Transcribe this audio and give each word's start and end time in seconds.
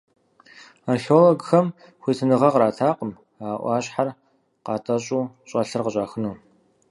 Археологхэм 0.91 1.65
хуитыныгъэ 2.01 2.49
къратакъым 2.53 3.11
а 3.45 3.49
Ӏуащхьэр 3.61 4.09
къатӀэщӀу, 4.65 5.29
щӀэлъыр 5.49 5.81
къыщӀахыну. 5.83 6.33